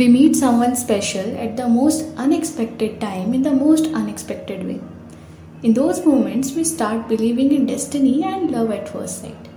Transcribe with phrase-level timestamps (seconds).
[0.00, 4.80] We meet someone special at the most unexpected time in the most unexpected way.
[5.62, 9.50] In those moments, we start believing in destiny and love at first sight.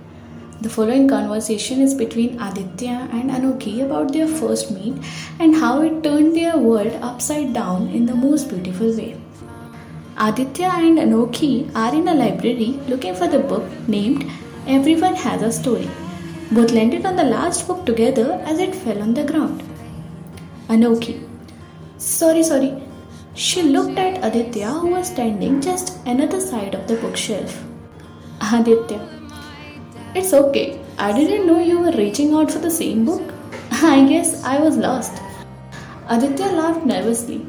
[0.60, 5.02] The following conversation is between Aditya and Anokhi about their first meet
[5.40, 9.16] and how it turned their world upside down in the most beautiful way.
[10.18, 14.30] Aditya and Anokhi are in a library looking for the book named
[14.66, 15.88] Everyone Has a Story.
[16.52, 19.62] Both landed on the last book together as it fell on the ground.
[20.74, 21.14] Anokhi.
[21.98, 22.72] Sorry, sorry.
[23.34, 27.52] She looked at Aditya, who was standing just another side of the bookshelf.
[28.52, 28.98] Aditya.
[30.16, 30.80] It's okay.
[30.98, 33.22] I didn't know you were reaching out for the same book.
[33.92, 35.22] I guess I was lost.
[36.08, 37.40] Aditya laughed nervously.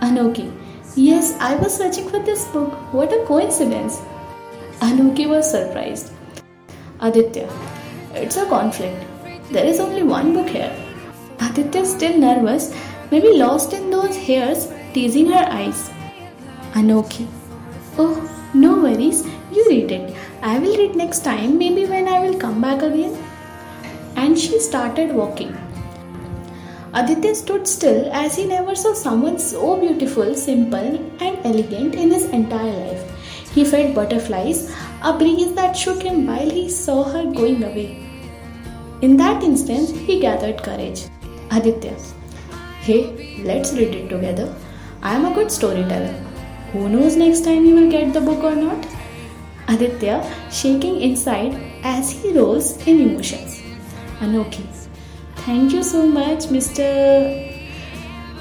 [0.00, 0.46] Anokhi.
[0.94, 2.72] Yes, I was searching for this book.
[2.92, 4.00] What a coincidence.
[4.80, 6.12] Anokhi was surprised.
[7.00, 7.48] Aditya.
[8.14, 9.06] It's a conflict.
[9.50, 10.83] There is only one book here.
[11.54, 12.74] Aditya, still nervous,
[13.12, 15.88] maybe lost in those hairs, teasing her eyes.
[16.72, 17.28] Anokhi.
[17.96, 20.16] Oh, no worries, you read it.
[20.42, 23.16] I will read next time, maybe when I will come back again.
[24.16, 25.56] And she started walking.
[26.92, 32.24] Aditya stood still as he never saw someone so beautiful, simple, and elegant in his
[32.30, 33.52] entire life.
[33.52, 38.04] He felt butterflies, a breeze that shook him while he saw her going away.
[39.02, 41.04] In that instant, he gathered courage.
[41.50, 41.96] Aditya.
[42.80, 44.54] Hey, let's read it together.
[45.02, 46.12] I am a good storyteller.
[46.72, 48.86] Who knows next time you will get the book or not?
[49.68, 50.16] Aditya,
[50.50, 53.62] shaking inside as he rose in emotions.
[54.20, 54.66] Anokhi.
[55.46, 56.86] Thank you so much, Mr.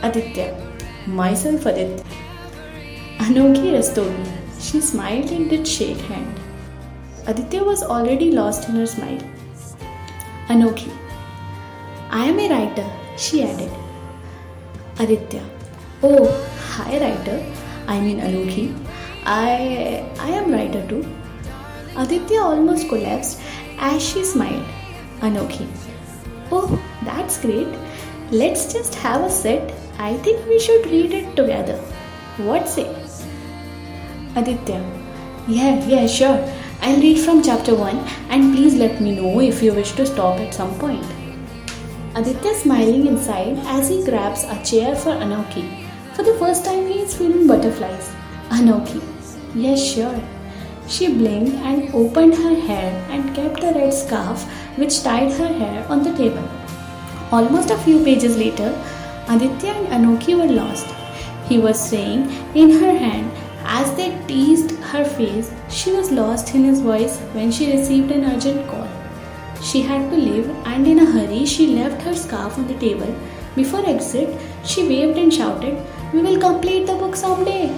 [0.01, 0.55] Aditya.
[1.05, 2.03] Myself Aditya.
[3.19, 4.31] Anokhi restored me.
[4.59, 6.39] She smiled and did shake hand.
[7.27, 9.21] Aditya was already lost in her smile.
[10.47, 10.91] Anokhi.
[12.15, 12.85] I am a writer
[13.17, 13.71] she added.
[14.99, 15.43] Aditya.
[16.03, 16.25] Oh,
[16.65, 17.37] hi writer.
[17.87, 18.65] I mean Anokhi.
[19.25, 20.99] I I am writer too.
[22.03, 23.41] Aditya almost collapsed
[23.79, 24.67] as she smiled.
[25.21, 25.65] Anokhi.
[26.51, 26.79] Oh,
[27.09, 27.73] that's great.
[28.43, 29.73] Let's just have a sit.
[29.97, 31.79] I think we should read it together.
[32.51, 32.87] What say?
[34.35, 34.79] Aditya.
[35.47, 36.37] Yeah, yeah, sure.
[36.83, 37.97] I'll read from chapter 1
[38.29, 41.22] and please let me know if you wish to stop at some point.
[42.15, 45.63] Aditya smiling inside as he grabs a chair for Anokhi.
[46.13, 48.11] For the first time, he is feeling butterflies.
[48.49, 49.01] Anokhi.
[49.55, 50.21] Yes, sure.
[50.87, 54.43] She blinked and opened her hair and kept the red scarf
[54.75, 56.47] which tied her hair on the table.
[57.31, 58.69] Almost a few pages later,
[59.27, 60.85] Aditya and Anokhi were lost.
[61.49, 63.31] He was saying in her hand
[63.65, 68.25] as they teased her face, she was lost in his voice when she received an
[68.25, 68.87] urgent call.
[69.61, 73.15] She had to leave, and in a hurry, she left her scarf on the table.
[73.55, 74.29] Before exit,
[74.63, 75.77] she waved and shouted,
[76.13, 77.73] We will complete the book someday.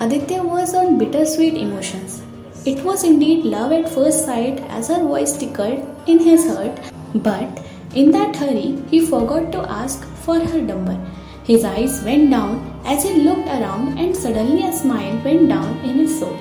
[0.00, 2.22] Aditya was on bittersweet emotions.
[2.64, 6.78] It was indeed love at first sight as her voice tickled in his heart,
[7.14, 10.96] but in that hurry, he forgot to ask for her number.
[11.44, 15.98] His eyes went down as he looked around, and suddenly a smile went down in
[16.00, 16.36] his soul.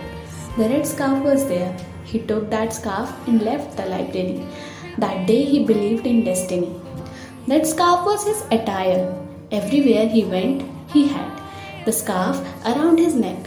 [0.57, 1.73] The red scarf was there.
[2.11, 4.41] He took that scarf and left the library.
[4.97, 6.73] That day he believed in destiny.
[7.47, 9.13] That scarf was his attire.
[9.51, 10.63] Everywhere he went,
[10.93, 11.31] he had
[11.85, 13.37] the scarf around his neck.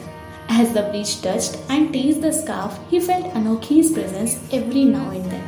[0.49, 5.25] As the breeze touched and teased the scarf, he felt Anokhi's presence every now and
[5.31, 5.47] then.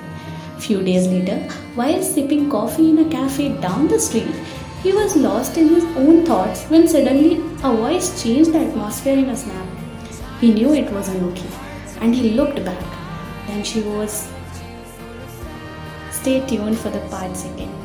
[0.59, 1.39] Few days later,
[1.75, 4.35] while sipping coffee in a cafe down the street,
[4.83, 9.29] he was lost in his own thoughts when suddenly a voice changed the atmosphere in
[9.29, 9.67] a snap.
[10.41, 11.51] He knew it was Anokhi
[12.01, 12.92] and he looked back.
[13.53, 14.33] Then she was.
[16.11, 17.82] Stay tuned for the part second.